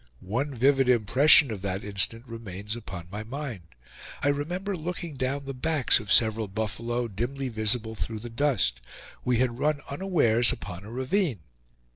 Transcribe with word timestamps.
One 0.33 0.55
vivid 0.55 0.89
impression 0.89 1.51
of 1.51 1.61
that 1.61 1.83
instant 1.83 2.23
remains 2.25 2.75
upon 2.75 3.07
my 3.11 3.23
mind. 3.23 3.61
I 4.23 4.29
remember 4.29 4.75
looking 4.75 5.13
down 5.13 5.35
upon 5.35 5.45
the 5.45 5.53
backs 5.53 5.99
of 5.99 6.11
several 6.11 6.47
buffalo 6.47 7.07
dimly 7.07 7.49
visible 7.49 7.93
through 7.93 8.17
the 8.17 8.31
dust. 8.31 8.81
We 9.23 9.37
had 9.37 9.59
run 9.59 9.79
unawares 9.91 10.51
upon 10.51 10.85
a 10.85 10.91
ravine. 10.91 11.41